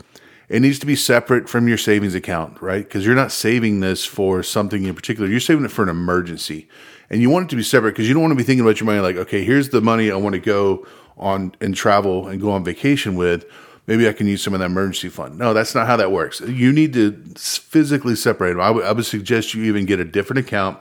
It 0.50 0.60
needs 0.60 0.80
to 0.80 0.86
be 0.86 0.96
separate 0.96 1.48
from 1.48 1.68
your 1.68 1.78
savings 1.78 2.16
account, 2.16 2.60
right? 2.60 2.82
Because 2.82 3.06
you're 3.06 3.14
not 3.14 3.30
saving 3.30 3.78
this 3.78 4.04
for 4.04 4.42
something 4.42 4.82
in 4.84 4.96
particular. 4.96 5.30
You're 5.30 5.38
saving 5.38 5.64
it 5.64 5.70
for 5.70 5.84
an 5.84 5.88
emergency. 5.88 6.68
And 7.08 7.22
you 7.22 7.30
want 7.30 7.46
it 7.46 7.50
to 7.50 7.56
be 7.56 7.62
separate 7.62 7.92
because 7.92 8.08
you 8.08 8.14
don't 8.14 8.22
want 8.24 8.32
to 8.32 8.36
be 8.36 8.42
thinking 8.42 8.64
about 8.64 8.80
your 8.80 8.86
money 8.86 8.98
like, 8.98 9.14
okay, 9.14 9.44
here's 9.44 9.68
the 9.68 9.80
money 9.80 10.10
I 10.10 10.16
want 10.16 10.34
to 10.34 10.40
go 10.40 10.84
on 11.16 11.54
and 11.60 11.72
travel 11.72 12.26
and 12.26 12.40
go 12.40 12.50
on 12.50 12.64
vacation 12.64 13.14
with, 13.14 13.46
maybe 13.86 14.08
I 14.08 14.12
can 14.12 14.26
use 14.26 14.42
some 14.42 14.52
of 14.52 14.58
that 14.58 14.66
emergency 14.66 15.08
fund. 15.08 15.38
No, 15.38 15.54
that's 15.54 15.72
not 15.72 15.86
how 15.86 15.96
that 15.98 16.10
works. 16.10 16.40
You 16.40 16.72
need 16.72 16.94
to 16.94 17.12
physically 17.36 18.16
separate 18.16 18.50
them. 18.50 18.60
I, 18.60 18.68
w- 18.68 18.84
I 18.84 18.90
would 18.90 19.06
suggest 19.06 19.54
you 19.54 19.62
even 19.64 19.86
get 19.86 20.00
a 20.00 20.04
different 20.04 20.40
account 20.40 20.78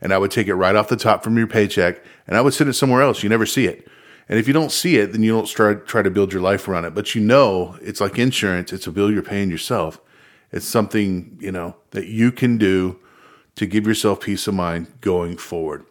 and 0.00 0.14
I 0.14 0.18
would 0.18 0.30
take 0.30 0.46
it 0.46 0.54
right 0.54 0.76
off 0.76 0.86
the 0.86 0.96
top 0.96 1.24
from 1.24 1.36
your 1.36 1.48
paycheck 1.48 2.04
and 2.28 2.36
I 2.36 2.40
would 2.40 2.54
send 2.54 2.70
it 2.70 2.74
somewhere 2.74 3.02
else. 3.02 3.24
You 3.24 3.28
never 3.28 3.46
see 3.46 3.66
it. 3.66 3.88
And 4.28 4.38
if 4.38 4.46
you 4.46 4.52
don't 4.52 4.72
see 4.72 4.98
it, 4.98 5.12
then 5.12 5.22
you 5.22 5.32
don't 5.32 5.48
start 5.48 5.86
try 5.86 6.02
to 6.02 6.10
build 6.10 6.32
your 6.32 6.42
life 6.42 6.68
around 6.68 6.84
it. 6.84 6.94
But 6.94 7.14
you 7.14 7.20
know, 7.20 7.78
it's 7.80 8.00
like 8.00 8.18
insurance. 8.18 8.72
It's 8.72 8.86
a 8.86 8.92
bill 8.92 9.10
you're 9.10 9.22
paying 9.22 9.50
yourself. 9.50 10.00
It's 10.52 10.66
something, 10.66 11.38
you 11.40 11.52
know, 11.52 11.76
that 11.90 12.06
you 12.06 12.32
can 12.32 12.58
do 12.58 12.98
to 13.56 13.66
give 13.66 13.86
yourself 13.86 14.20
peace 14.20 14.46
of 14.46 14.54
mind 14.54 14.86
going 15.00 15.36
forward 15.36 15.84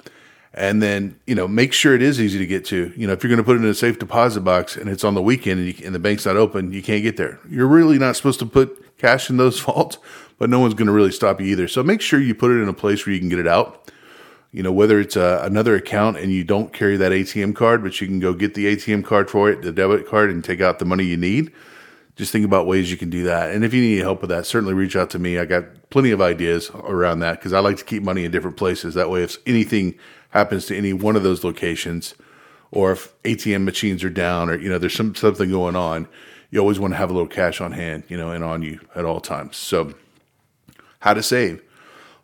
and 0.58 0.82
then 0.82 1.20
you 1.28 1.36
know 1.36 1.48
make 1.48 1.72
sure 1.72 1.94
it 1.94 2.02
is 2.02 2.20
easy 2.20 2.40
to 2.40 2.48
get 2.48 2.66
to. 2.66 2.92
You 2.98 3.08
know, 3.08 3.14
if 3.14 3.24
you're 3.24 3.30
going 3.30 3.38
to 3.38 3.44
put 3.44 3.56
it 3.56 3.64
in 3.64 3.70
a 3.70 3.74
safe 3.74 4.00
deposit 4.00 4.42
box 4.42 4.76
and 4.76 4.90
it's 4.90 5.04
on 5.04 5.14
the 5.14 5.22
weekend 5.22 5.60
and, 5.60 5.80
you, 5.80 5.86
and 5.86 5.96
the 5.96 6.00
bank's 6.00 6.26
not 6.26 6.36
open, 6.36 6.74
you 6.74 6.82
can't 6.82 7.04
get 7.04 7.16
there. 7.16 7.40
You're 7.48 7.68
really 7.68 8.00
not 8.00 8.16
supposed 8.16 8.40
to 8.40 8.46
put 8.46 8.98
cash 8.98 9.30
in 9.30 9.38
those 9.38 9.60
vaults, 9.62 10.00
but 10.40 10.50
no 10.50 10.60
one's 10.60 10.74
going 10.74 10.88
to 10.88 10.94
really 10.94 11.12
stop 11.12 11.40
you 11.40 11.48
either. 11.48 11.68
So 11.68 11.84
make 11.84 12.02
sure 12.02 12.20
you 12.20 12.34
put 12.34 12.52
it 12.52 12.62
in 12.62 12.68
a 12.68 12.74
place 12.74 13.06
where 13.06 13.14
you 13.14 13.20
can 13.20 13.30
get 13.30 13.40
it 13.40 13.48
out. 13.48 13.92
You 14.52 14.64
know, 14.64 14.72
whether 14.72 15.00
it's 15.00 15.16
a, 15.16 15.42
another 15.44 15.76
account 15.76 16.18
and 16.18 16.32
you 16.32 16.44
don't 16.44 16.74
carry 16.74 16.98
that 16.98 17.12
ATM 17.12 17.56
card, 17.56 17.84
but 17.84 18.00
you 18.00 18.08
can 18.08 18.20
go 18.20 18.34
get 18.34 18.54
the 18.54 18.66
ATM 18.76 19.04
card 19.04 19.30
for 19.30 19.50
it, 19.50 19.62
the 19.62 19.72
debit 19.72 20.08
card, 20.08 20.30
and 20.30 20.44
take 20.44 20.62
out 20.62 20.80
the 20.80 20.86
money 20.86 21.04
you 21.04 21.18
need. 21.18 21.52
Just 22.16 22.32
think 22.32 22.46
about 22.46 22.66
ways 22.66 22.90
you 22.90 22.98
can 22.98 23.10
do 23.10 23.24
that. 23.24 23.52
And 23.52 23.64
if 23.64 23.74
you 23.74 23.82
need 23.82 24.00
help 24.00 24.22
with 24.22 24.32
that, 24.32 24.48
certainly 24.48 24.74
reach 24.74 24.96
out 24.96 25.12
to 25.12 25.20
me. 25.20 25.38
I 25.38 25.46
got 25.46 25.66
plenty 25.90 26.12
of 26.12 26.22
ideas 26.22 26.72
around 26.74 27.20
that 27.20 27.40
because 27.40 27.54
I 27.54 27.60
like 27.60 27.78
to 27.78 27.86
keep 27.86 28.02
money 28.02 28.26
in 28.26 28.32
different 28.32 28.58
places. 28.58 28.96
That 28.96 29.10
way, 29.10 29.22
if 29.22 29.38
anything 29.46 29.96
happens 30.32 30.66
to 30.68 30.76
any 30.76 30.94
one 30.94 31.16
of 31.16 31.24
those 31.24 31.44
locations, 31.44 32.16
or 32.72 32.94
if 32.94 33.22
ATM 33.24 33.64
machines 33.66 34.04
are 34.04 34.10
down, 34.10 34.50
or 34.50 34.58
you 34.58 34.70
know 34.70 34.80
there's 34.80 34.96
some 34.96 35.14
something 35.14 35.52
going 35.52 35.76
on, 35.76 36.08
you 36.50 36.60
always 36.60 36.80
want 36.80 36.94
to 36.94 36.98
have 36.98 37.10
a 37.10 37.14
little 37.14 37.28
cash 37.28 37.62
on 37.62 37.74
hand, 37.74 38.04
you 38.08 38.18
know, 38.18 38.32
and 38.32 38.44
on 38.44 38.62
you 38.62 38.80
at 38.96 39.06
all 39.06 39.20
times. 39.20 39.58
So, 39.58 39.94
how 41.00 41.14
to 41.14 41.24
save? 41.24 41.62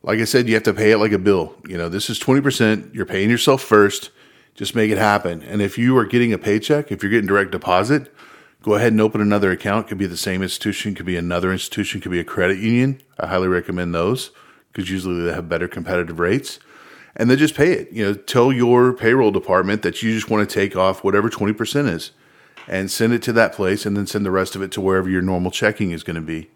Like 0.04 0.20
I 0.20 0.26
said, 0.26 0.48
you 0.50 0.54
have 0.56 0.64
to 0.64 0.74
pay 0.74 0.92
it 0.92 0.98
like 0.98 1.14
a 1.14 1.18
bill. 1.18 1.56
You 1.68 1.78
know, 1.78 1.88
this 1.88 2.10
is 2.10 2.20
twenty 2.20 2.42
percent. 2.42 2.94
You're 2.94 3.06
paying 3.06 3.30
yourself 3.30 3.62
first. 3.62 4.12
Just 4.54 4.76
make 4.76 4.92
it 4.92 4.98
happen. 4.98 5.42
And 5.42 5.62
if 5.62 5.78
you 5.78 5.98
are 5.98 6.06
getting 6.06 6.34
a 6.34 6.38
paycheck, 6.38 6.92
if 6.92 7.02
you're 7.02 7.10
getting 7.10 7.28
direct 7.28 7.52
deposit, 7.52 8.14
go 8.62 8.76
ahead 8.76 8.92
and 8.92 9.02
open 9.02 9.22
another 9.22 9.50
account. 9.50 9.88
It 9.88 9.90
could 9.90 9.98
be 9.98 10.06
the 10.06 10.18
same 10.18 10.44
institution, 10.44 10.94
could 10.94 11.08
be 11.08 11.18
another 11.18 11.52
institution, 11.52 12.02
could 12.02 12.12
be 12.12 12.20
a 12.20 12.24
credit 12.24 12.60
union. 12.60 13.02
I 13.20 13.28
highly 13.28 13.48
recommend 13.48 13.96
those 13.96 14.32
because 14.72 14.92
usually 14.92 15.24
they 15.24 15.34
have 15.34 15.50
better 15.50 15.68
competitive 15.68 16.20
rates 16.20 16.60
and 17.16 17.30
then 17.30 17.38
just 17.38 17.56
pay 17.56 17.72
it. 17.72 17.92
You 17.92 18.06
know, 18.06 18.14
tell 18.14 18.52
your 18.52 18.94
payroll 18.94 19.32
department 19.32 19.82
that 19.84 20.04
you 20.04 20.14
just 20.14 20.30
want 20.30 20.48
to 20.48 20.54
take 20.54 20.76
off 20.76 21.04
whatever 21.04 21.30
20% 21.30 21.88
is 21.88 22.12
and 22.68 22.90
send 22.92 23.14
it 23.14 23.22
to 23.24 23.34
that 23.34 23.54
place 23.54 23.86
and 23.86 23.96
then 23.96 24.08
send 24.08 24.26
the 24.26 24.32
rest 24.32 24.56
of 24.56 24.62
it 24.62 24.72
to 24.74 24.82
wherever 24.82 25.10
your 25.10 25.22
normal 25.22 25.52
checking 25.52 25.92
is 25.92 26.04
going 26.04 26.16
to 26.16 26.22
be. 26.22 26.50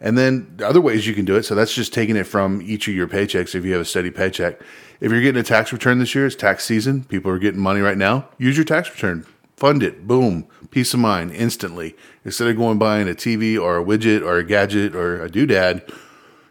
And 0.00 0.16
then 0.16 0.54
the 0.56 0.66
other 0.68 0.80
ways 0.80 1.06
you 1.06 1.14
can 1.14 1.24
do 1.24 1.36
it. 1.36 1.44
So 1.44 1.54
that's 1.54 1.74
just 1.74 1.92
taking 1.92 2.16
it 2.16 2.24
from 2.24 2.62
each 2.62 2.86
of 2.86 2.94
your 2.94 3.08
paychecks 3.08 3.54
if 3.54 3.64
you 3.64 3.72
have 3.72 3.80
a 3.80 3.84
steady 3.84 4.10
paycheck. 4.10 4.60
If 5.00 5.10
you're 5.10 5.20
getting 5.20 5.40
a 5.40 5.44
tax 5.44 5.72
return 5.72 5.98
this 5.98 6.14
year, 6.14 6.26
it's 6.26 6.36
tax 6.36 6.64
season. 6.64 7.04
People 7.04 7.30
are 7.32 7.38
getting 7.38 7.60
money 7.60 7.80
right 7.80 7.98
now. 7.98 8.28
Use 8.38 8.56
your 8.56 8.64
tax 8.64 8.90
return. 8.90 9.26
Fund 9.56 9.82
it. 9.82 10.06
Boom. 10.06 10.46
Peace 10.70 10.94
of 10.94 11.00
mind 11.00 11.32
instantly. 11.32 11.96
Instead 12.24 12.48
of 12.48 12.56
going 12.56 12.78
buying 12.78 13.08
a 13.08 13.12
TV 13.12 13.60
or 13.60 13.78
a 13.78 13.84
widget 13.84 14.22
or 14.22 14.38
a 14.38 14.44
gadget 14.44 14.94
or 14.94 15.24
a 15.24 15.28
doodad, 15.28 15.92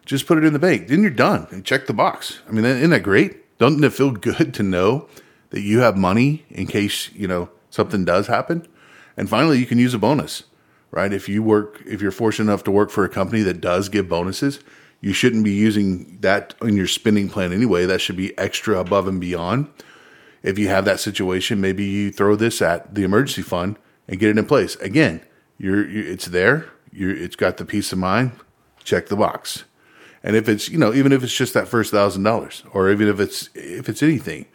just 0.06 0.28
put 0.28 0.38
it 0.38 0.44
in 0.44 0.54
the 0.54 0.60
bank. 0.60 0.88
Then 0.88 1.02
you're 1.02 1.12
done 1.12 1.48
and 1.52 1.64
check 1.64 1.88
the 1.88 1.94
box. 1.94 2.40
I 2.48 2.52
mean, 2.52 2.66
isn't 2.66 2.90
that 2.90 3.04
great? 3.04 3.58
Doesn't 3.58 3.84
it 3.84 3.94
feel 3.94 4.12
good 4.12 4.54
to 4.56 4.64
know 4.64 5.08
that 5.52 5.62
you 5.62 5.80
have 5.80 5.98
money 5.98 6.46
in 6.50 6.68
case, 6.68 7.12
you 7.14 7.28
know, 7.28 7.50
something 7.70 8.04
does 8.04 8.28
happen? 8.28 8.68
And 9.16 9.30
finally, 9.30 9.58
you 9.58 9.66
can 9.66 9.78
use 9.78 9.94
a 9.94 9.98
bonus, 9.98 10.44
right? 10.92 11.12
If 11.14 11.28
you 11.30 11.44
work, 11.44 11.82
if 11.86 12.02
you're 12.02 12.12
fortunate 12.12 12.52
enough 12.52 12.64
to 12.66 12.72
work 12.72 12.90
for 12.90 13.04
a 13.04 13.10
company 13.10 13.42
that 13.44 13.62
does 13.62 13.90
give 13.90 14.10
bonuses, 14.10 14.60
you 15.02 15.14
shouldn't 15.14 15.44
be 15.44 15.54
using 15.54 16.18
that 16.22 16.56
in 16.62 16.76
your 16.76 16.88
spending 16.88 17.30
plan 17.30 17.54
anyway. 17.54 17.86
That 17.86 18.02
should 18.02 18.18
be 18.18 18.38
extra 18.38 18.80
above 18.80 19.08
and 19.08 19.22
beyond. 19.22 19.70
If 20.44 20.58
you 20.58 20.70
have 20.70 20.86
that 20.86 21.00
situation, 21.00 21.62
maybe 21.62 21.84
you 21.84 22.12
throw 22.12 22.36
this 22.36 22.62
at 22.62 22.96
the 22.96 23.04
emergency 23.04 23.42
fund 23.42 23.78
and 24.08 24.20
get 24.20 24.30
it 24.30 24.38
in 24.38 24.46
place. 24.46 24.76
Again, 24.78 25.22
you're, 25.58 25.88
you're 25.88 26.08
it's 26.08 26.26
there. 26.26 26.70
You're, 26.92 27.16
it's 27.16 27.36
got 27.36 27.58
the 27.58 27.66
peace 27.66 27.92
of 27.92 28.00
mind. 28.00 28.32
Check 28.84 29.08
the 29.08 29.16
box. 29.16 29.66
And 30.24 30.36
if 30.36 30.50
it's, 30.50 30.70
you 30.70 30.78
know, 30.78 30.94
even 30.94 31.12
if 31.12 31.24
it's 31.24 31.36
just 31.36 31.54
that 31.54 31.68
first 31.68 31.92
thousand 31.92 32.24
dollars, 32.24 32.64
or 32.74 32.90
even 32.90 33.08
if 33.08 33.20
it's 33.20 33.50
if 33.54 33.88
it's 33.88 34.02
anything, 34.02 34.46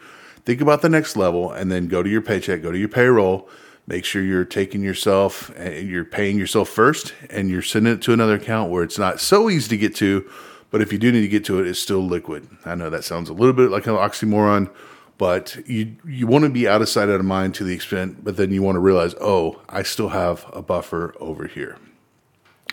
think 0.44 0.60
about 0.60 0.82
the 0.82 0.88
next 0.88 1.16
level 1.16 1.52
and 1.52 1.70
then 1.70 1.86
go 1.86 2.02
to 2.02 2.10
your 2.10 2.22
paycheck, 2.22 2.62
go 2.62 2.72
to 2.72 2.78
your 2.78 2.88
payroll, 2.88 3.48
make 3.86 4.04
sure 4.04 4.22
you're 4.22 4.44
taking 4.44 4.82
yourself 4.82 5.50
and 5.50 5.74
eh, 5.74 5.78
you're 5.80 6.04
paying 6.04 6.38
yourself 6.38 6.68
first 6.68 7.14
and 7.30 7.50
you're 7.50 7.62
sending 7.62 7.94
it 7.94 8.02
to 8.02 8.12
another 8.12 8.36
account 8.36 8.70
where 8.70 8.82
it's 8.82 8.98
not 8.98 9.20
so 9.20 9.50
easy 9.50 9.68
to 9.68 9.76
get 9.76 9.94
to, 9.96 10.28
but 10.70 10.80
if 10.80 10.92
you 10.92 10.98
do 10.98 11.12
need 11.12 11.22
to 11.22 11.28
get 11.28 11.44
to 11.46 11.60
it, 11.60 11.66
it's 11.66 11.78
still 11.78 12.00
liquid. 12.00 12.48
I 12.64 12.74
know 12.74 12.90
that 12.90 13.04
sounds 13.04 13.28
a 13.28 13.34
little 13.34 13.52
bit 13.52 13.70
like 13.70 13.86
an 13.86 13.94
oxymoron, 13.94 14.70
But 15.18 15.56
you 15.66 15.96
you 16.04 16.26
want 16.26 16.44
to 16.44 16.50
be 16.50 16.66
out 16.66 16.82
of 16.82 16.88
sight, 16.88 17.08
out 17.08 17.20
of 17.20 17.24
mind 17.26 17.54
to 17.56 17.64
the 17.64 17.74
extent, 17.74 18.24
but 18.24 18.36
then 18.36 18.50
you 18.50 18.62
want 18.62 18.76
to 18.76 18.80
realize, 18.80 19.14
oh, 19.20 19.60
I 19.68 19.82
still 19.82 20.08
have 20.08 20.46
a 20.52 20.62
buffer 20.62 21.14
over 21.20 21.46
here. 21.46 21.76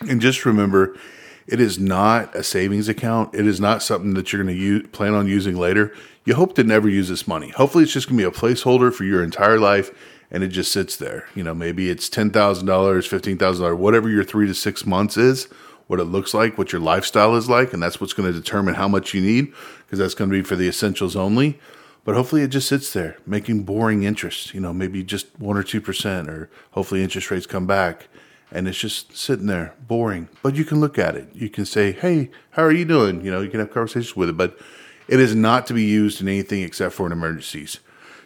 And 0.08 0.20
just 0.20 0.46
remember, 0.46 0.96
it 1.46 1.60
is 1.60 1.78
not 1.78 2.34
a 2.34 2.42
savings 2.42 2.88
account. 2.88 3.34
It 3.34 3.46
is 3.46 3.60
not 3.60 3.82
something 3.82 4.14
that 4.14 4.32
you're 4.32 4.42
going 4.42 4.56
to 4.56 4.60
use, 4.60 4.86
plan 4.92 5.14
on 5.14 5.26
using 5.28 5.56
later. 5.56 5.92
You 6.24 6.34
hope 6.34 6.54
to 6.54 6.64
never 6.64 6.88
use 6.88 7.08
this 7.08 7.28
money. 7.28 7.50
Hopefully, 7.50 7.84
it's 7.84 7.92
just 7.92 8.08
going 8.08 8.18
to 8.18 8.24
be 8.24 8.28
a 8.28 8.40
placeholder 8.40 8.92
for 8.92 9.04
your 9.04 9.22
entire 9.22 9.58
life 9.58 9.90
and 10.30 10.42
it 10.42 10.48
just 10.48 10.72
sits 10.72 10.96
there. 10.96 11.28
You 11.34 11.42
know, 11.42 11.54
maybe 11.54 11.90
it's 11.90 12.08
$10,000, 12.08 12.32
$15,000, 12.32 13.76
whatever 13.76 14.08
your 14.08 14.24
three 14.24 14.46
to 14.46 14.54
six 14.54 14.86
months 14.86 15.16
is, 15.16 15.46
what 15.86 16.00
it 16.00 16.04
looks 16.04 16.32
like, 16.34 16.56
what 16.56 16.72
your 16.72 16.80
lifestyle 16.80 17.34
is 17.34 17.48
like. 17.48 17.72
And 17.72 17.82
that's 17.82 18.00
what's 18.00 18.12
going 18.12 18.32
to 18.32 18.38
determine 18.38 18.74
how 18.74 18.88
much 18.88 19.12
you 19.12 19.20
need 19.20 19.52
because 19.84 19.98
that's 19.98 20.14
going 20.14 20.30
to 20.30 20.36
be 20.36 20.42
for 20.42 20.56
the 20.56 20.68
essentials 20.68 21.16
only. 21.16 21.58
But 22.04 22.14
hopefully 22.14 22.42
it 22.42 22.48
just 22.48 22.68
sits 22.68 22.92
there 22.92 23.16
making 23.26 23.64
boring 23.64 24.04
interest, 24.04 24.54
you 24.54 24.60
know, 24.60 24.72
maybe 24.72 25.02
just 25.02 25.26
one 25.38 25.56
or 25.56 25.62
2%, 25.62 26.28
or 26.28 26.48
hopefully 26.70 27.02
interest 27.02 27.30
rates 27.30 27.46
come 27.46 27.66
back 27.66 28.08
and 28.52 28.66
it's 28.66 28.78
just 28.78 29.16
sitting 29.16 29.46
there 29.46 29.74
boring. 29.86 30.28
But 30.42 30.54
you 30.54 30.64
can 30.64 30.80
look 30.80 30.98
at 30.98 31.16
it. 31.16 31.28
You 31.34 31.48
can 31.48 31.64
say, 31.64 31.92
hey, 31.92 32.30
how 32.50 32.62
are 32.62 32.72
you 32.72 32.84
doing? 32.84 33.24
You 33.24 33.30
know, 33.30 33.40
you 33.40 33.50
can 33.50 33.60
have 33.60 33.72
conversations 33.72 34.16
with 34.16 34.28
it, 34.28 34.36
but 34.36 34.58
it 35.08 35.20
is 35.20 35.34
not 35.34 35.66
to 35.66 35.74
be 35.74 35.84
used 35.84 36.20
in 36.20 36.28
anything 36.28 36.62
except 36.62 36.94
for 36.94 37.06
in 37.06 37.12
emergencies. 37.12 37.80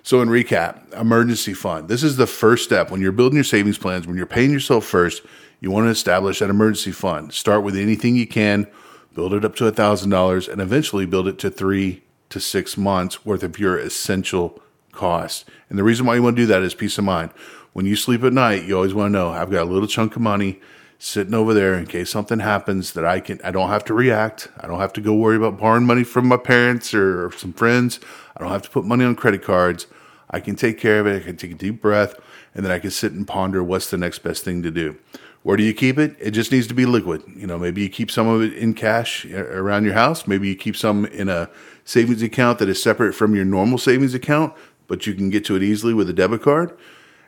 So, 0.07 0.21
in 0.21 0.29
recap, 0.29 0.93
emergency 0.93 1.55
fund. 1.55 1.89
This 1.89 2.03
is 2.03 2.19
the 2.19 2.27
first 2.27 2.63
step 2.63 2.91
when 2.91 3.01
you're 3.01 3.11
building 3.11 3.37
your 3.37 3.43
savings 3.43 3.79
plans, 3.79 4.07
when 4.07 4.19
you're 4.19 4.27
paying 4.27 4.51
yourself 4.51 4.85
first, 4.85 5.23
you 5.61 5.71
want 5.71 5.87
to 5.87 5.91
establish 5.91 6.43
an 6.43 6.51
emergency 6.51 6.93
fund. 6.93 7.33
Start 7.33 7.63
with 7.63 7.75
anything 7.75 8.15
you 8.15 8.27
can, 8.27 8.67
build 9.15 9.33
it 9.33 9.47
up 9.47 9.57
to 9.57 9.65
$1,000, 9.65 10.53
and 10.53 10.61
eventually 10.61 11.07
build 11.07 11.27
it 11.27 11.39
to 11.39 11.51
three 11.51 12.03
to 12.29 12.39
six 12.39 12.77
months 12.77 13.25
worth 13.25 13.43
of 13.43 13.59
your 13.59 13.79
essential 13.79 14.61
costs. 14.93 15.47
And 15.71 15.79
the 15.79 15.85
reason 15.85 16.05
why 16.05 16.17
you 16.17 16.23
want 16.23 16.37
to 16.37 16.43
do 16.43 16.47
that 16.49 16.61
is 16.61 16.75
peace 16.75 16.99
of 16.99 17.05
mind. 17.05 17.31
When 17.73 17.87
you 17.87 17.97
sleep 17.97 18.25
at 18.25 18.35
night, 18.35 18.65
you 18.65 18.77
always 18.77 18.93
want 18.93 19.09
to 19.09 19.19
know 19.19 19.31
I've 19.31 19.51
got 19.51 19.63
a 19.63 19.71
little 19.71 19.89
chunk 19.89 20.17
of 20.17 20.21
money 20.21 20.61
sitting 21.05 21.35
over 21.35 21.53
there 21.53 21.75
in 21.75 21.87
case 21.87 22.09
something 22.09 22.39
happens 22.39 22.95
that 22.95 23.05
I 23.05 23.21
can 23.21 23.39
I 23.45 23.51
don't 23.51 23.69
have 23.69 23.85
to 23.87 23.95
react. 23.95 24.49
I 24.59 24.67
don't 24.67 24.81
have 24.81 24.93
to 24.95 25.03
go 25.03 25.15
worry 25.15 25.37
about 25.37 25.59
borrowing 25.59 25.85
money 25.85 26.03
from 26.03 26.27
my 26.27 26.39
parents 26.39 26.95
or 26.95 27.31
some 27.33 27.53
friends. 27.53 28.01
I 28.35 28.41
don't 28.41 28.51
have 28.51 28.63
to 28.63 28.71
put 28.71 28.87
money 28.87 29.05
on 29.05 29.15
credit 29.15 29.43
cards. 29.43 29.87
I 30.31 30.41
can 30.41 30.57
take 30.57 30.79
care 30.79 31.01
of 31.01 31.07
it. 31.07 31.23
I 31.23 31.25
can 31.25 31.37
take 31.37 31.51
a 31.51 31.55
deep 31.55 31.83
breath 31.83 32.15
and 32.55 32.65
then 32.65 32.73
I 32.73 32.79
can 32.79 32.91
sit 32.91 33.13
and 33.13 33.29
ponder 33.29 33.63
what's 33.63 33.91
the 33.91 33.99
next 33.99 34.21
best 34.21 34.45
thing 34.45 34.63
to 34.63 34.71
do. 34.71 34.97
Where 35.43 35.59
do 35.59 35.63
you 35.63 35.75
keep 35.75 35.99
it? 35.99 36.17
It 36.19 36.31
just 36.31 36.51
needs 36.51 36.67
to 36.69 36.75
be 36.75 36.87
liquid. 36.87 37.23
You 37.37 37.47
know, 37.47 37.59
maybe 37.59 37.83
you 37.83 37.91
keep 37.91 38.11
some 38.11 38.27
of 38.27 38.41
it 38.41 38.55
in 38.55 38.73
cash 38.73 39.27
around 39.27 39.85
your 39.85 39.93
house. 39.93 40.27
Maybe 40.27 40.49
you 40.49 40.57
keep 40.57 40.75
some 40.75 41.05
in 41.05 41.29
a 41.29 41.51
savings 41.85 42.23
account 42.23 42.59
that 42.61 42.69
is 42.71 42.83
separate 42.83 43.13
from 43.13 43.35
your 43.35 43.45
normal 43.45 43.77
savings 43.77 44.15
account, 44.15 44.55
but 44.87 45.07
you 45.07 45.13
can 45.13 45.29
get 45.29 45.45
to 45.45 45.57
it 45.57 45.63
easily 45.63 45.93
with 45.93 46.09
a 46.09 46.15
debit 46.15 46.41
card. 46.41 46.75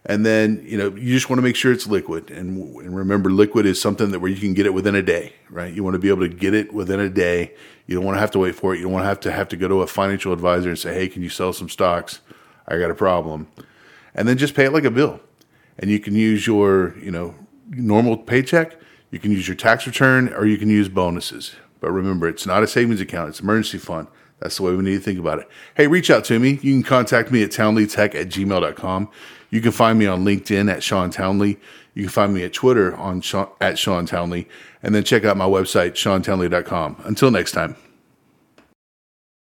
And 0.08 0.24
then, 0.24 0.64
you 0.64 0.78
know, 0.78 0.94
you 0.94 1.12
just 1.12 1.28
want 1.28 1.38
to 1.38 1.42
make 1.42 1.56
sure 1.56 1.72
it's 1.72 1.88
liquid. 1.88 2.30
And, 2.30 2.76
and 2.76 2.96
remember, 2.96 3.28
liquid 3.28 3.66
is 3.66 3.80
something 3.80 4.12
that 4.12 4.20
where 4.20 4.30
you 4.30 4.38
can 4.38 4.54
get 4.54 4.64
it 4.64 4.72
within 4.72 4.94
a 4.94 5.02
day, 5.02 5.32
right? 5.50 5.74
You 5.74 5.82
want 5.82 5.94
to 5.94 5.98
be 5.98 6.08
able 6.08 6.20
to 6.20 6.28
get 6.28 6.54
it 6.54 6.72
within 6.72 7.00
a 7.00 7.10
day. 7.10 7.52
You 7.88 7.96
don't 7.96 8.04
want 8.04 8.14
to 8.14 8.20
have 8.20 8.30
to 8.32 8.38
wait 8.38 8.54
for 8.54 8.72
it. 8.72 8.78
You 8.78 8.84
don't 8.84 8.92
want 8.92 9.02
to 9.02 9.08
have 9.08 9.20
to 9.20 9.32
have 9.32 9.48
to 9.48 9.56
go 9.56 9.66
to 9.66 9.82
a 9.82 9.86
financial 9.88 10.32
advisor 10.32 10.68
and 10.68 10.78
say, 10.78 10.94
hey, 10.94 11.08
can 11.08 11.22
you 11.22 11.28
sell 11.28 11.52
some 11.52 11.68
stocks? 11.68 12.20
I 12.68 12.78
got 12.78 12.90
a 12.92 12.94
problem. 12.94 13.48
And 14.14 14.28
then 14.28 14.38
just 14.38 14.54
pay 14.54 14.66
it 14.66 14.72
like 14.72 14.84
a 14.84 14.92
bill. 14.92 15.20
And 15.76 15.90
you 15.90 15.98
can 15.98 16.14
use 16.14 16.46
your, 16.46 16.96
you 16.98 17.10
know, 17.10 17.34
normal 17.68 18.16
paycheck, 18.16 18.76
you 19.10 19.18
can 19.18 19.32
use 19.32 19.48
your 19.48 19.56
tax 19.56 19.86
return, 19.88 20.32
or 20.32 20.46
you 20.46 20.56
can 20.56 20.70
use 20.70 20.88
bonuses. 20.88 21.56
But 21.80 21.90
remember, 21.90 22.28
it's 22.28 22.46
not 22.46 22.62
a 22.62 22.66
savings 22.68 23.00
account, 23.00 23.30
it's 23.30 23.40
emergency 23.40 23.78
fund. 23.78 24.06
That's 24.40 24.58
the 24.58 24.64
way 24.64 24.74
we 24.74 24.82
need 24.82 24.96
to 24.96 25.00
think 25.00 25.18
about 25.18 25.38
it. 25.38 25.48
Hey, 25.76 25.86
reach 25.86 26.10
out 26.10 26.24
to 26.26 26.38
me. 26.38 26.58
You 26.62 26.74
can 26.74 26.82
contact 26.82 27.30
me 27.30 27.42
at 27.42 27.50
townleytech 27.50 28.14
at 28.14 28.28
gmail.com. 28.28 29.08
You 29.50 29.60
can 29.60 29.72
find 29.72 29.98
me 29.98 30.06
on 30.06 30.24
LinkedIn 30.24 30.70
at 30.70 30.82
Sean 30.82 31.10
Townley. 31.10 31.58
You 31.94 32.02
can 32.02 32.10
find 32.10 32.34
me 32.34 32.42
at 32.44 32.52
Twitter 32.52 32.94
on 32.96 33.22
Sean, 33.22 33.48
at 33.60 33.78
Sean 33.78 34.04
Townley. 34.04 34.48
And 34.82 34.94
then 34.94 35.04
check 35.04 35.24
out 35.24 35.36
my 35.36 35.46
website, 35.46 35.92
seantownley.com. 35.92 37.02
Until 37.04 37.30
next 37.30 37.52
time. 37.52 37.76